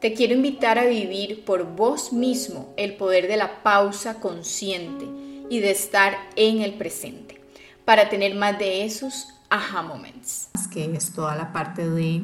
[0.00, 5.04] Te quiero invitar a vivir por vos mismo el poder de la pausa consciente
[5.50, 7.44] y de estar en el presente
[7.84, 10.48] para tener más de esos aha moments.
[10.72, 12.22] Que es toda la parte de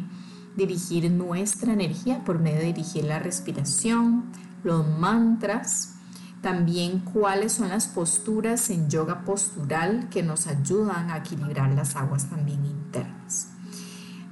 [0.57, 4.33] dirigir nuestra energía por medio de dirigir la respiración,
[4.65, 5.97] los mantras,
[6.41, 12.31] también cuáles son las posturas en yoga postural que nos ayudan a equilibrar las aguas
[12.31, 13.16] también internas.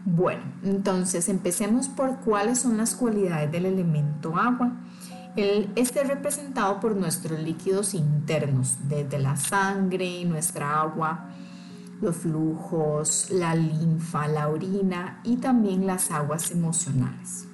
[0.07, 4.73] Bueno, entonces empecemos por cuáles son las cualidades del elemento agua.
[5.35, 11.31] este es representado por nuestros líquidos internos, desde la sangre, nuestra agua,
[12.03, 17.47] los flujos, la linfa, la orina y también las aguas emocionales.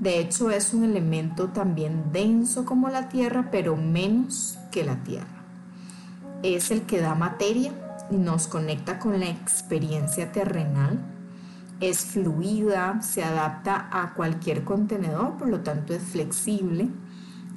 [0.00, 5.44] De hecho, es un elemento también denso como la tierra, pero menos que la tierra.
[6.42, 7.72] Es el que da materia
[8.10, 10.98] y nos conecta con la experiencia terrenal
[11.80, 16.88] es fluida, se adapta a cualquier contenedor, por lo tanto es flexible.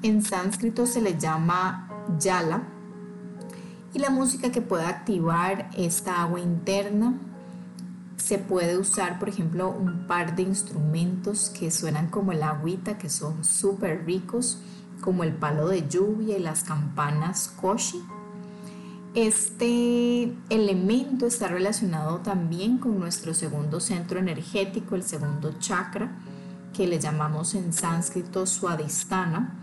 [0.01, 2.63] En sánscrito se le llama yala.
[3.93, 7.13] Y la música que puede activar esta agua interna
[8.17, 13.09] se puede usar, por ejemplo, un par de instrumentos que suenan como el agüita, que
[13.09, 14.59] son súper ricos,
[15.01, 18.01] como el palo de lluvia y las campanas koshi
[19.15, 26.17] este elemento está relacionado también con nuestro segundo centro energético, el segundo chakra,
[26.73, 29.59] que le llamamos en sánscrito Swadhisthana,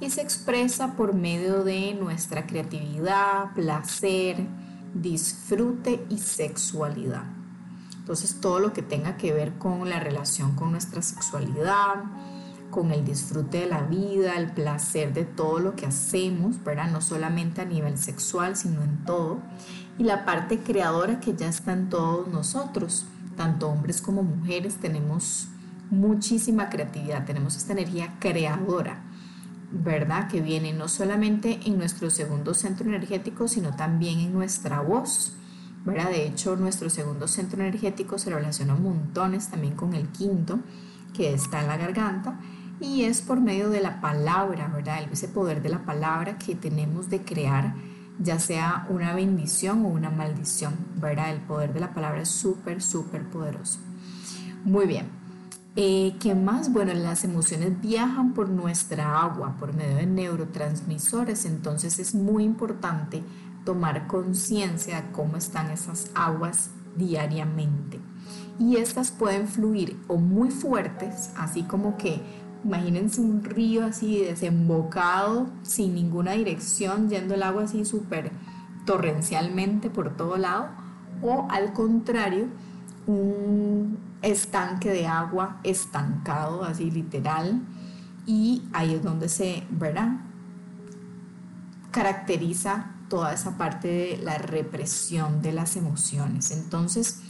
[0.00, 4.46] y se expresa por medio de nuestra creatividad, placer,
[4.94, 7.24] disfrute y sexualidad.
[7.98, 12.04] Entonces todo lo que tenga que ver con la relación con nuestra sexualidad,
[12.70, 16.90] con el disfrute de la vida, el placer de todo lo que hacemos, ¿verdad?
[16.90, 19.38] No solamente a nivel sexual, sino en todo.
[19.98, 25.48] Y la parte creadora que ya está en todos nosotros, tanto hombres como mujeres, tenemos
[25.90, 29.02] muchísima creatividad, tenemos esta energía creadora,
[29.72, 30.28] ¿verdad?
[30.28, 35.34] Que viene no solamente en nuestro segundo centro energético, sino también en nuestra voz.
[35.84, 36.10] ¿verdad?
[36.10, 40.58] De hecho, nuestro segundo centro energético se relaciona montones también con el quinto,
[41.14, 42.38] que está en la garganta,
[42.80, 45.02] y es por medio de la palabra, ¿verdad?
[45.10, 47.74] Ese poder de la palabra que tenemos de crear,
[48.20, 51.32] ya sea una bendición o una maldición, ¿verdad?
[51.32, 53.80] El poder de la palabra es súper, súper poderoso.
[54.64, 55.06] Muy bien.
[55.76, 56.72] Eh, ¿Qué más?
[56.72, 63.22] Bueno, las emociones viajan por nuestra agua, por medio de neurotransmisores, entonces es muy importante
[63.64, 68.00] tomar conciencia de cómo están esas aguas diariamente.
[68.58, 72.20] Y estas pueden fluir o muy fuertes, así como que
[72.64, 78.32] Imagínense un río así desembocado, sin ninguna dirección, yendo el agua así súper
[78.84, 80.68] torrencialmente por todo lado,
[81.22, 82.46] o al contrario,
[83.06, 87.62] un estanque de agua estancado, así literal,
[88.26, 90.20] y ahí es donde se, ¿verdad?
[91.90, 96.50] Caracteriza toda esa parte de la represión de las emociones.
[96.50, 97.22] Entonces,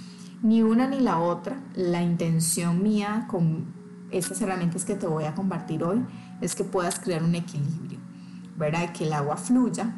[0.43, 3.78] ni una ni la otra, la intención mía con
[4.11, 6.05] estas herramientas que te voy a compartir hoy
[6.41, 7.99] es que puedas crear un equilibrio,
[8.57, 8.93] ¿verdad?
[8.93, 9.95] Que el agua fluya,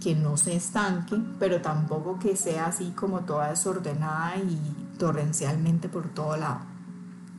[0.00, 4.58] que no se estanque, pero tampoco que sea así como toda desordenada y
[4.98, 6.60] torrencialmente por todo lado,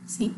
[0.06, 0.34] ¿sí?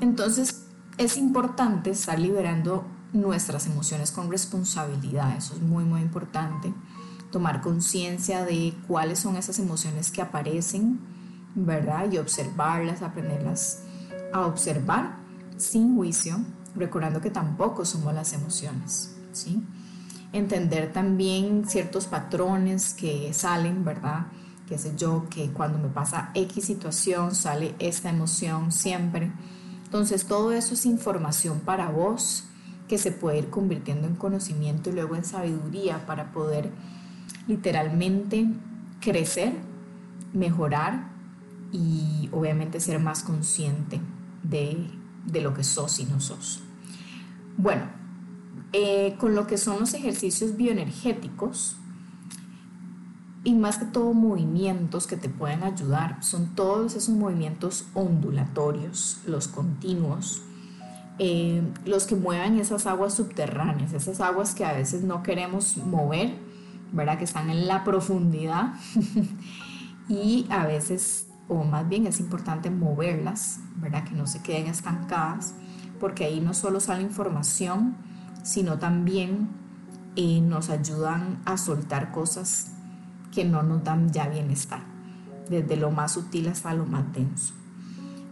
[0.00, 0.66] Entonces
[0.98, 6.72] es importante estar liberando nuestras emociones con responsabilidad, eso es muy muy importante,
[7.30, 11.00] tomar conciencia de cuáles son esas emociones que aparecen,
[11.54, 12.10] ¿verdad?
[12.10, 13.82] Y observarlas, aprenderlas
[14.44, 15.16] a observar
[15.56, 16.38] sin juicio,
[16.74, 19.62] recordando que tampoco somos las emociones, ¿sí?
[20.32, 24.26] Entender también ciertos patrones que salen, ¿verdad?
[24.68, 29.32] Que sé yo, que cuando me pasa X situación sale esta emoción siempre.
[29.84, 32.44] Entonces todo eso es información para vos
[32.88, 36.70] que se puede ir convirtiendo en conocimiento y luego en sabiduría para poder
[37.46, 38.48] literalmente
[39.00, 39.54] crecer,
[40.32, 41.08] mejorar
[41.72, 44.00] y obviamente ser más consciente
[44.48, 44.90] de,
[45.40, 46.60] lo que sos y no sos.
[47.56, 47.84] Bueno,
[48.72, 51.76] eh, con lo que son los ejercicios bioenergéticos,
[53.46, 59.46] y más que todo movimientos que te pueden ayudar, son todos esos movimientos ondulatorios, los
[59.46, 60.42] continuos,
[61.20, 66.34] eh, los que muevan esas aguas subterráneas, esas aguas que a veces no queremos mover,
[66.92, 67.18] ¿verdad?
[67.18, 68.74] Que están en la profundidad
[70.08, 74.04] y a veces, o más bien es importante moverlas, ¿verdad?
[74.04, 75.54] Que no se queden estancadas,
[76.00, 77.96] porque ahí no solo sale información,
[78.42, 79.48] sino también
[80.16, 82.72] eh, nos ayudan a soltar cosas
[83.32, 84.82] que no nos dan ya bienestar,
[85.48, 87.54] desde lo más sutil hasta lo más denso.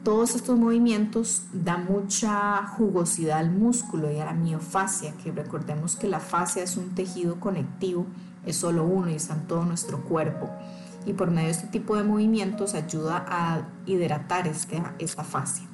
[0.02, 6.08] Todos estos movimientos dan mucha jugosidad al músculo y a la miofascia, que recordemos que
[6.08, 8.06] la fascia es un tejido conectivo,
[8.44, 10.50] es solo uno y está en todo nuestro cuerpo.
[11.06, 15.66] Y por medio de este tipo de movimientos ayuda a hidratar este, esta fascia.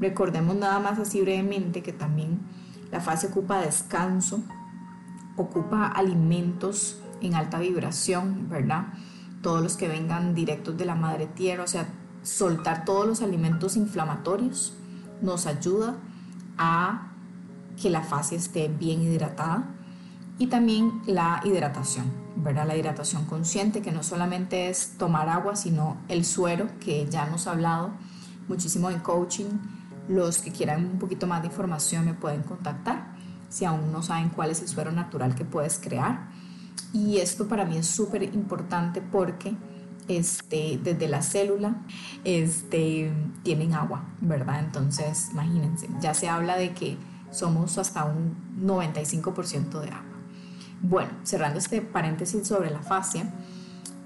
[0.00, 2.40] Recordemos nada más así brevemente que también
[2.90, 4.42] la fascia ocupa descanso,
[5.36, 8.88] ocupa alimentos en alta vibración, ¿verdad?
[9.42, 11.88] Todos los que vengan directos de la madre tierra, o sea,
[12.22, 14.74] soltar todos los alimentos inflamatorios
[15.22, 15.96] nos ayuda
[16.58, 17.12] a
[17.80, 19.64] que la fascia esté bien hidratada
[20.38, 22.06] y también la hidratación,
[22.42, 22.66] ¿verdad?
[22.66, 27.46] La hidratación consciente que no solamente es tomar agua, sino el suero que ya hemos
[27.46, 27.90] hablado
[28.48, 29.58] muchísimo en coaching.
[30.08, 33.14] Los que quieran un poquito más de información me pueden contactar
[33.48, 36.28] si aún no saben cuál es el suero natural que puedes crear.
[36.92, 39.54] Y esto para mí es súper importante porque
[40.08, 41.76] este, desde la célula,
[42.24, 44.60] este, tienen agua, ¿verdad?
[44.60, 46.96] Entonces, imagínense, ya se habla de que
[47.30, 50.09] somos hasta un 95% de agua.
[50.82, 53.32] Bueno, cerrando este paréntesis sobre la fascia,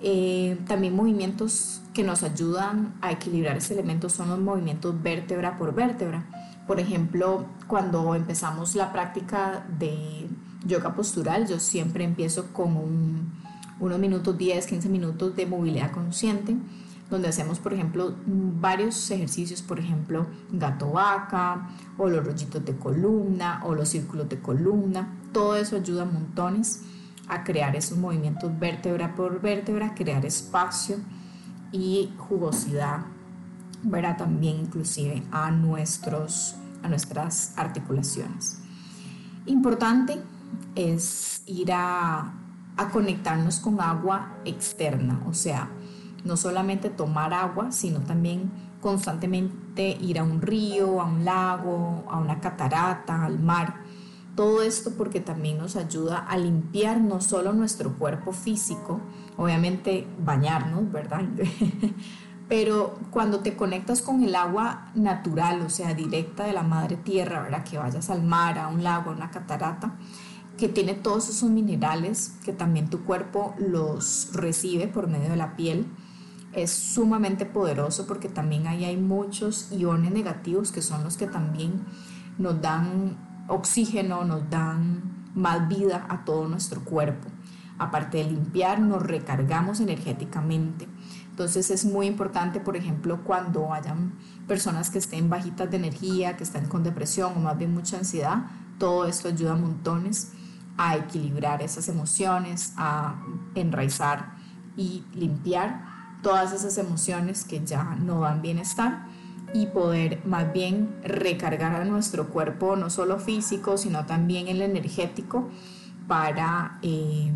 [0.01, 5.75] eh, también movimientos que nos ayudan a equilibrar ese elemento son los movimientos vértebra por
[5.75, 6.27] vértebra.
[6.67, 10.29] Por ejemplo, cuando empezamos la práctica de
[10.67, 13.45] yoga postural, yo siempre empiezo con un
[13.81, 16.57] unos minutos, 10, 15 minutos de movilidad consciente,
[17.11, 23.63] donde hacemos, por ejemplo, varios ejercicios, por ejemplo, gato vaca, o los rollitos de columna,
[23.65, 25.19] o los círculos de columna.
[25.33, 26.83] Todo eso ayuda montones
[27.29, 30.97] a crear esos movimientos vértebra por vértebra, crear espacio
[31.73, 33.07] y jugosidad,
[33.83, 38.59] verá también inclusive a, nuestros, a nuestras articulaciones.
[39.47, 40.21] Importante
[40.75, 42.33] es ir a
[42.77, 45.71] a conectarnos con agua externa, o sea,
[46.25, 48.51] no solamente tomar agua, sino también
[48.81, 53.77] constantemente ir a un río, a un lago, a una catarata, al mar.
[54.35, 59.01] Todo esto porque también nos ayuda a limpiar no solo nuestro cuerpo físico,
[59.37, 61.23] obviamente bañarnos, ¿verdad?
[62.49, 67.43] Pero cuando te conectas con el agua natural, o sea, directa de la madre tierra,
[67.43, 67.65] ¿verdad?
[67.65, 69.95] Que vayas al mar, a un lago, a una catarata,
[70.59, 75.57] que tiene todos esos minerales que también tu cuerpo los recibe por medio de la
[75.57, 75.87] piel.
[76.55, 81.85] Es sumamente poderoso porque también ahí hay muchos iones negativos que son los que también
[82.39, 83.17] nos dan
[83.49, 87.29] oxígeno, nos dan más vida a todo nuestro cuerpo.
[87.79, 90.87] Aparte de limpiar, nos recargamos energéticamente.
[91.31, 94.13] Entonces es muy importante, por ejemplo, cuando hayan
[94.47, 98.45] personas que estén bajitas de energía, que estén con depresión o más bien mucha ansiedad,
[98.79, 100.31] todo esto ayuda a montones
[100.77, 103.17] a equilibrar esas emociones, a
[103.55, 104.35] enraizar
[104.77, 105.94] y limpiar
[106.25, 109.07] todas esas emociones que ya no dan bienestar
[109.53, 115.49] y poder más bien recargar a nuestro cuerpo, no solo físico, sino también el energético,
[116.09, 117.31] para eh,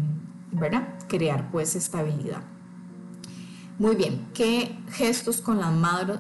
[0.51, 0.89] ¿verdad?
[1.07, 2.43] crear pues estabilidad.
[3.79, 5.73] Muy bien, ¿qué gestos con las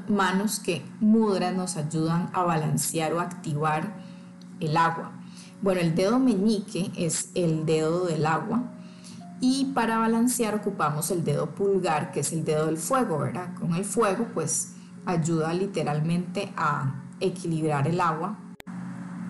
[0.08, 3.96] manos que mudras nos ayudan a balancear o activar
[4.60, 5.10] el agua?
[5.60, 8.77] Bueno, el dedo meñique es el dedo del agua
[9.40, 13.54] y para balancear ocupamos el dedo pulgar, que es el dedo del fuego, ¿verdad?
[13.54, 14.74] Con el fuego pues
[15.06, 18.38] ayuda literalmente a equilibrar el agua.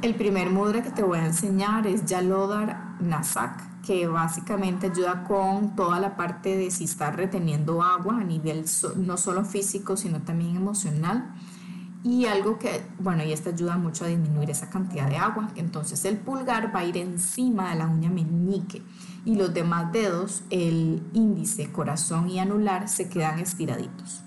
[0.00, 5.74] El primer mudra que te voy a enseñar es Yalodar Nasak, que básicamente ayuda con
[5.74, 8.64] toda la parte de si estás reteniendo agua a nivel
[8.96, 11.34] no solo físico, sino también emocional
[12.04, 15.48] y algo que, bueno, y esta ayuda mucho a disminuir esa cantidad de agua.
[15.56, 18.82] Entonces el pulgar va a ir encima de la uña meñique
[19.24, 24.22] y los demás dedos, el índice, corazón y anular, se quedan estiraditos.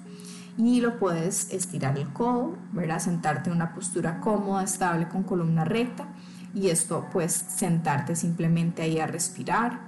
[0.57, 2.99] Y lo puedes estirar el codo, ¿verdad?
[2.99, 6.09] Sentarte en una postura cómoda, estable, con columna recta.
[6.53, 9.79] Y esto, pues, sentarte simplemente ahí a respirar.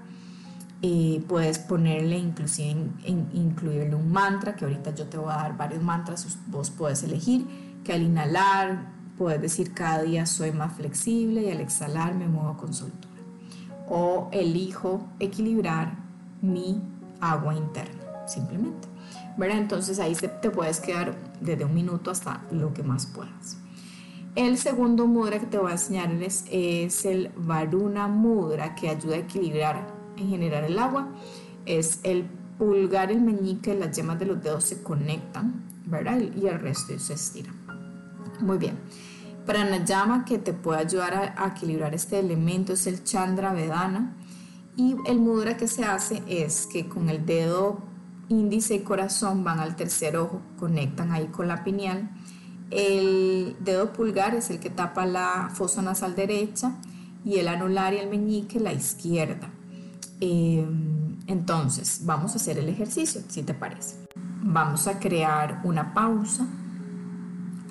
[0.81, 5.83] Eh, puedes ponerle inclusive incluirle un mantra, que ahorita yo te voy a dar varios
[5.83, 11.51] mantras, vos puedes elegir que al inhalar puedes decir cada día soy más flexible y
[11.51, 13.13] al exhalar me muevo con soltura.
[13.87, 15.95] O elijo equilibrar
[16.41, 16.81] mi
[17.19, 18.87] agua interna, simplemente.
[19.37, 19.57] ¿Verdad?
[19.57, 23.57] Entonces ahí te puedes quedar desde un minuto hasta lo que más puedas.
[24.35, 29.19] El segundo mudra que te voy a enseñarles es el Varuna Mudra que ayuda a
[29.19, 29.87] equilibrar
[30.17, 31.09] en general el agua.
[31.65, 32.25] Es el
[32.57, 36.19] pulgar, el meñique, las yemas de los dedos se conectan, ¿verdad?
[36.19, 37.51] Y el resto se estira.
[38.43, 38.77] Muy bien.
[39.45, 44.17] Pranayama que te puede ayudar a, equilibrar este elemento es el Chandra Vedana.
[44.75, 47.81] Y el mudra que se hace es que con el dedo
[48.27, 52.09] índice y corazón van al tercer ojo, conectan ahí con la pineal.
[52.69, 56.75] El dedo pulgar es el que tapa la fosa nasal derecha
[57.23, 59.50] y el anular y el meñique la izquierda.
[60.19, 63.95] Em, entonces, vamos a hacer el ejercicio, si te parece.
[64.41, 66.47] Vamos a crear una pausa,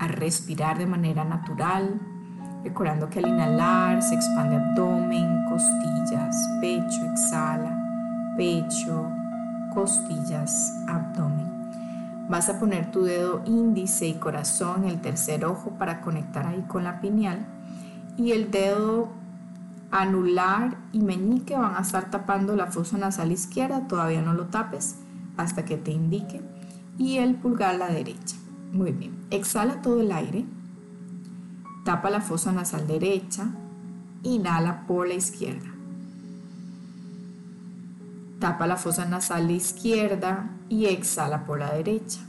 [0.03, 2.01] a respirar de manera natural,
[2.65, 9.09] recordando que al inhalar se expande abdomen, costillas, pecho, exhala, pecho,
[9.73, 12.27] costillas, abdomen.
[12.29, 16.65] Vas a poner tu dedo índice y corazón en el tercer ojo para conectar ahí
[16.67, 17.47] con la pineal
[18.17, 19.09] y el dedo
[19.93, 24.97] anular y meñique van a estar tapando la fosa nasal izquierda, todavía no lo tapes
[25.37, 26.41] hasta que te indique
[26.99, 28.37] y el pulgar la derecha.
[28.73, 30.45] Muy bien, exhala todo el aire,
[31.85, 33.47] tapa la fosa nasal derecha,
[34.23, 35.69] inhala por la izquierda.
[38.39, 42.21] Tapa la fosa nasal izquierda y exhala por la derecha.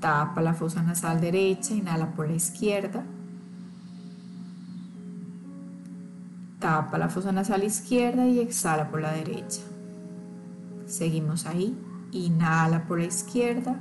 [0.00, 3.04] Tapa la fosa nasal derecha, inhala por la izquierda.
[6.60, 9.62] Tapa la fosa nasal izquierda y exhala por la derecha.
[10.86, 11.76] Seguimos ahí.
[12.14, 13.74] Inhala por la izquierda.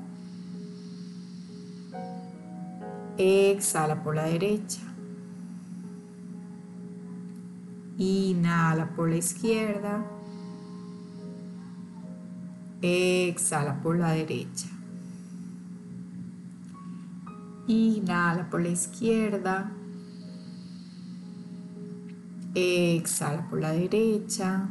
[3.16, 4.82] Exhala por la derecha.
[8.00, 10.04] Inhala por la izquierda.
[12.82, 14.68] Exhala por la derecha.
[17.68, 19.72] Inhala por la izquierda.
[22.56, 24.70] Exhala por la derecha.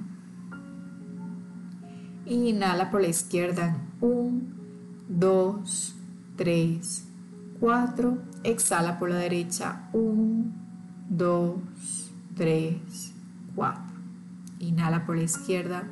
[2.26, 3.76] Inhala por la izquierda.
[4.00, 4.40] 1,
[5.08, 5.94] 2,
[6.36, 7.04] 3,
[7.60, 8.18] 4.
[8.44, 9.88] Exhala por la derecha.
[9.92, 10.44] 1,
[11.08, 11.54] 2,
[12.36, 13.12] 3,
[13.54, 13.82] 4.
[14.60, 15.88] Inhala por la izquierda.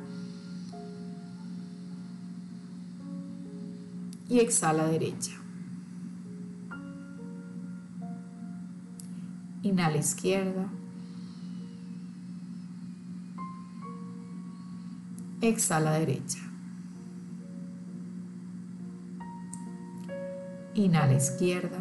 [4.29, 5.33] Y exhala derecha.
[9.63, 10.69] Inhala izquierda.
[15.41, 16.37] Exhala derecha.
[20.75, 21.79] Inhala izquierda.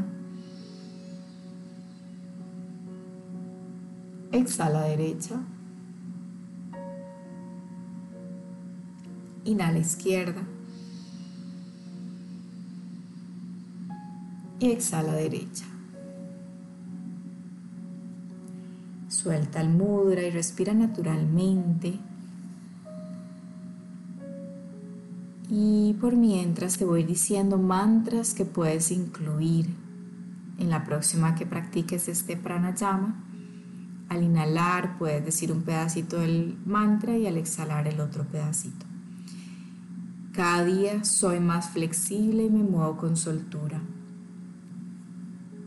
[4.32, 5.36] Exhala derecha.
[9.44, 10.42] Inhala izquierda.
[14.58, 15.66] Y exhala derecha.
[19.08, 22.09] Suelta el mudra y respira naturalmente.
[25.52, 29.66] Y por mientras te voy diciendo mantras que puedes incluir
[30.60, 33.24] en la próxima que practiques este pranayama.
[34.08, 38.86] Al inhalar puedes decir un pedacito del mantra y al exhalar el otro pedacito.
[40.32, 43.80] Cada día soy más flexible y me muevo con soltura.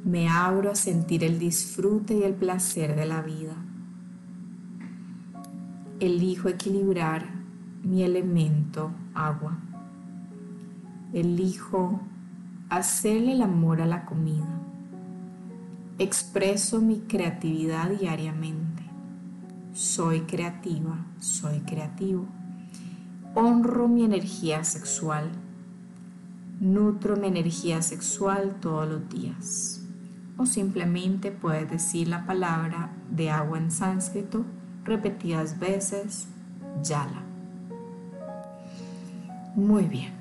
[0.05, 3.55] Me abro a sentir el disfrute y el placer de la vida.
[5.99, 7.27] Elijo equilibrar
[7.83, 9.72] mi elemento agua.
[11.13, 12.01] Elijo
[12.69, 14.59] hacerle el amor a la comida.
[15.99, 18.83] Expreso mi creatividad diariamente.
[19.73, 22.27] Soy creativa, soy creativo
[23.35, 25.31] honro mi energía sexual,
[26.59, 29.81] nutro mi energía sexual todos los días.
[30.37, 34.45] O simplemente puedes decir la palabra de agua en sánscrito
[34.83, 36.27] repetidas veces,
[36.83, 37.23] yala.
[39.55, 40.13] Muy bien,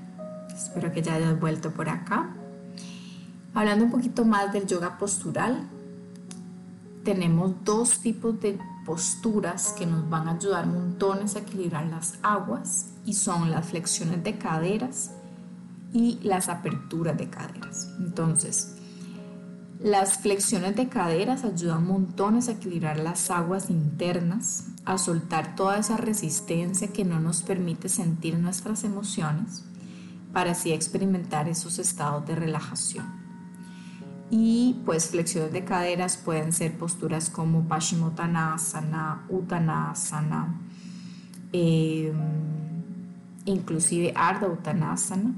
[0.65, 2.35] espero que ya hayas vuelto por acá.
[3.55, 5.69] Hablando un poquito más del yoga postural,
[7.05, 12.93] tenemos dos tipos de posturas que nos van a ayudar montones a equilibrar las aguas
[13.05, 15.11] y son las flexiones de caderas
[15.93, 17.89] y las aperturas de caderas.
[17.99, 18.77] Entonces,
[19.81, 25.97] las flexiones de caderas ayudan montones a equilibrar las aguas internas, a soltar toda esa
[25.97, 29.65] resistencia que no nos permite sentir nuestras emociones
[30.33, 33.07] para así experimentar esos estados de relajación.
[34.31, 40.59] Y pues flexiones de caderas pueden ser posturas como Paschimottanasana, Uttanasana,
[41.53, 42.13] eh,
[43.45, 45.35] inclusive Ardha Uttanasana.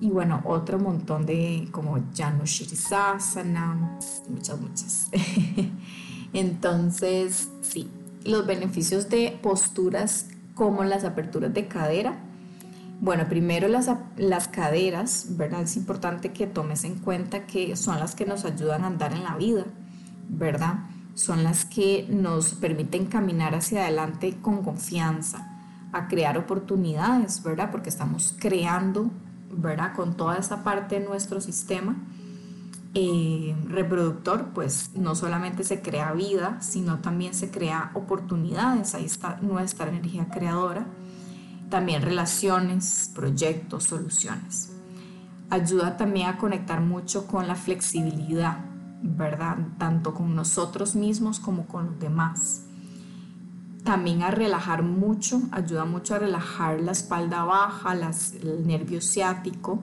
[0.00, 3.98] y bueno, otro montón de como Janu Shirisasana,
[4.28, 5.10] muchas, muchas.
[6.32, 7.90] Entonces, sí,
[8.24, 12.18] los beneficios de posturas como las aperturas de cadera.
[13.00, 15.62] Bueno, primero las, las caderas, ¿verdad?
[15.62, 19.24] Es importante que tomes en cuenta que son las que nos ayudan a andar en
[19.24, 19.64] la vida,
[20.28, 20.80] ¿verdad?
[21.14, 25.46] Son las que nos permiten caminar hacia adelante con confianza,
[25.92, 27.70] a crear oportunidades, ¿verdad?
[27.70, 29.10] Porque estamos creando
[29.52, 29.94] ¿verdad?
[29.94, 31.96] Con toda esa parte de nuestro sistema
[32.94, 39.38] eh, reproductor, pues no solamente se crea vida, sino también se crea oportunidades, ahí está
[39.40, 40.86] nuestra energía creadora,
[41.70, 44.72] también relaciones, proyectos, soluciones.
[45.48, 48.58] Ayuda también a conectar mucho con la flexibilidad,
[49.02, 49.56] ¿verdad?
[49.78, 52.66] Tanto con nosotros mismos como con los demás
[53.84, 59.82] también a relajar mucho, ayuda mucho a relajar la espalda baja, el nervio ciático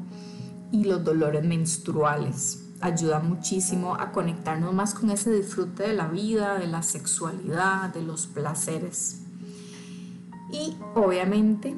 [0.72, 2.63] y los dolores menstruales.
[2.79, 8.03] Ayuda muchísimo a conectarnos más con ese disfrute de la vida, de la sexualidad, de
[8.03, 9.24] los placeres.
[10.51, 11.75] Y obviamente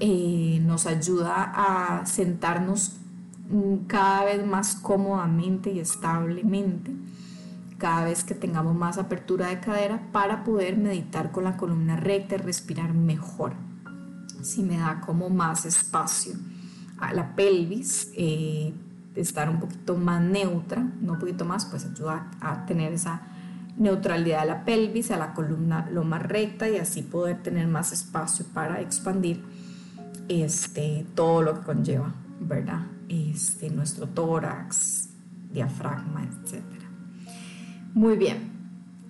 [0.00, 2.96] eh, nos ayuda a sentarnos
[3.86, 6.92] cada vez más cómodamente y establemente
[7.78, 12.36] cada vez que tengamos más apertura de cadera para poder meditar con la columna recta
[12.36, 13.54] y respirar mejor.
[14.42, 16.34] Si me da como más espacio
[16.98, 18.72] a la pelvis, eh,
[19.16, 23.22] estar un poquito más neutra, no un poquito más, pues ayuda a tener esa
[23.76, 27.92] neutralidad de la pelvis, a la columna lo más recta y así poder tener más
[27.92, 29.42] espacio para expandir
[30.28, 32.86] este, todo lo que conlleva, ¿verdad?
[33.08, 35.10] Este, nuestro tórax,
[35.52, 36.62] diafragma, etc.
[37.94, 38.50] Muy bien.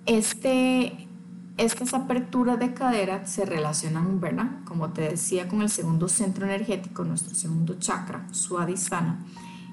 [0.05, 1.07] Este,
[1.57, 4.63] estas aperturas de cadera se relacionan, ¿verdad?
[4.65, 9.23] Como te decía, con el segundo centro energético, nuestro segundo chakra, Suadhisthana.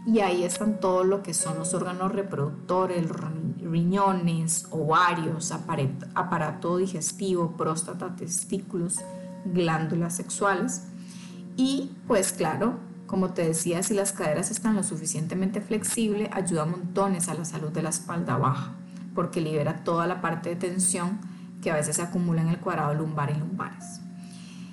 [0.06, 3.09] Y ahí están todo lo que son los órganos reproductores,
[3.71, 8.99] riñones, ovarios, aparato, digestivo, próstata, testículos,
[9.45, 10.85] glándulas sexuales.
[11.56, 17.28] Y pues claro, como te decía, si las caderas están lo suficientemente flexibles, ayuda montones
[17.28, 18.75] a la salud de la espalda baja
[19.15, 21.19] porque libera toda la parte de tensión
[21.63, 24.00] que a veces se acumula en el cuadrado lumbar y lumbares.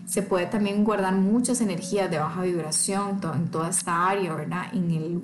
[0.05, 4.67] Se puede también guardar muchas energías de baja vibración en toda esta área, ¿verdad?
[4.71, 5.21] En, el,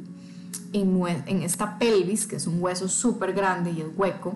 [0.74, 4.36] en, esta pelvis, que es un hueso súper grande y es hueco,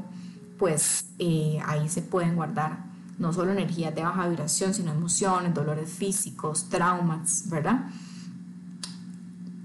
[0.57, 2.85] pues eh, ahí se pueden guardar
[3.17, 7.89] no solo energías de baja vibración, sino emociones, dolores físicos, traumas, ¿verdad?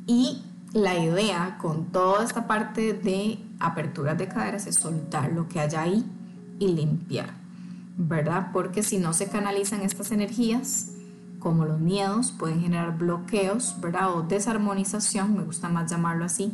[0.06, 5.60] Y la idea con toda esta parte de aperturas de caderas es soltar lo que
[5.60, 6.04] haya ahí
[6.58, 7.34] y limpiar,
[7.98, 8.48] ¿verdad?
[8.52, 10.92] Porque si no se canalizan estas energías,
[11.42, 14.14] como los miedos, pueden generar bloqueos, ¿verdad?
[14.14, 16.52] O desarmonización, me gusta más llamarlo así,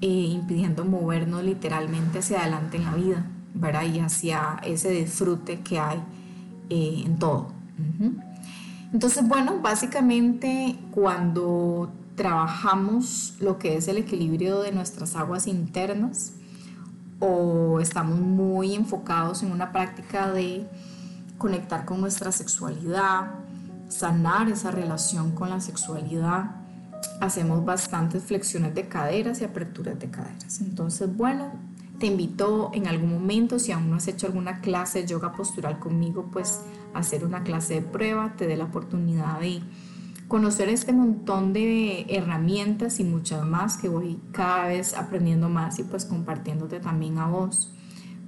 [0.00, 3.84] eh, impidiendo movernos literalmente hacia adelante en la vida, ¿verdad?
[3.84, 6.02] Y hacia ese disfrute que hay
[6.68, 7.52] eh, en todo.
[8.92, 16.34] Entonces, bueno, básicamente cuando trabajamos lo que es el equilibrio de nuestras aguas internas
[17.20, 20.68] o estamos muy enfocados en una práctica de
[21.38, 23.41] conectar con nuestra sexualidad,
[23.92, 26.56] sanar esa relación con la sexualidad.
[27.20, 30.60] Hacemos bastantes flexiones de caderas y aperturas de caderas.
[30.60, 31.52] Entonces, bueno,
[31.98, 35.78] te invito en algún momento, si aún no has hecho alguna clase de yoga postural
[35.78, 36.60] conmigo, pues
[36.94, 39.60] hacer una clase de prueba, te dé la oportunidad de
[40.26, 45.84] conocer este montón de herramientas y muchas más que voy cada vez aprendiendo más y
[45.84, 47.72] pues compartiéndote también a vos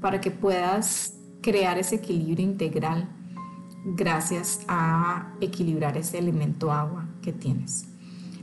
[0.01, 3.09] para que puedas crear ese equilibrio integral
[3.85, 7.87] gracias a equilibrar ese elemento agua que tienes.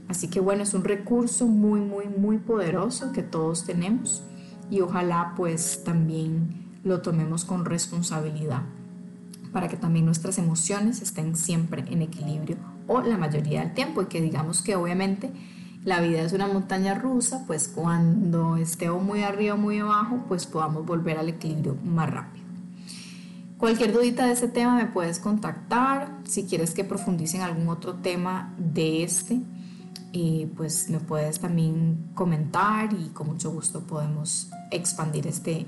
[0.08, 4.24] Así que bueno, es un recurso muy, muy, muy poderoso que todos tenemos
[4.70, 8.64] y ojalá pues también lo tomemos con responsabilidad
[9.52, 14.06] para que también nuestras emociones estén siempre en equilibrio o la mayoría del tiempo y
[14.06, 15.32] que digamos que obviamente
[15.84, 20.46] la vida es una montaña rusa, pues cuando esté muy arriba o muy abajo, pues
[20.46, 22.41] podamos volver al equilibrio más rápido.
[23.62, 26.18] Cualquier dudita de ese tema me puedes contactar.
[26.24, 29.40] Si quieres que profundice en algún otro tema de este,
[30.12, 35.68] y eh, pues me puedes también comentar y con mucho gusto podemos expandir este,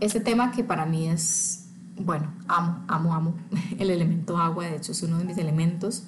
[0.00, 1.64] este tema que para mí es
[1.96, 3.34] bueno, amo, amo, amo
[3.78, 6.04] el elemento agua, de hecho es uno de mis elementos.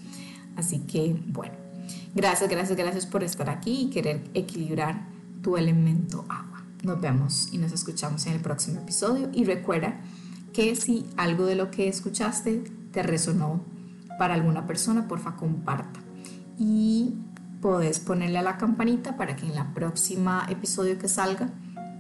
[0.55, 1.55] Así que, bueno,
[2.15, 5.09] gracias, gracias, gracias por estar aquí y querer equilibrar
[5.41, 6.67] tu elemento agua.
[6.83, 9.31] Nos vemos y nos escuchamos en el próximo episodio.
[9.33, 9.99] Y recuerda
[10.57, 13.63] que si algo de lo que escuchaste te resonó
[14.19, 16.01] para alguna persona, porfa, comparta.
[16.59, 17.15] Y
[17.61, 21.51] podés ponerle a la campanita para que en la próxima episodio que salga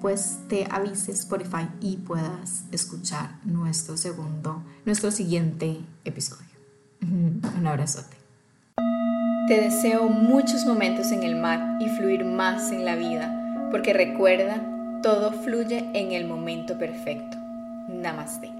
[0.00, 6.46] pues te avise Spotify y puedas escuchar nuestro segundo, nuestro siguiente episodio.
[7.02, 8.16] Un abrazote.
[9.48, 14.62] Te deseo muchos momentos en el mar y fluir más en la vida, porque recuerda,
[15.02, 17.45] todo fluye en el momento perfecto.
[17.88, 18.55] Namaste.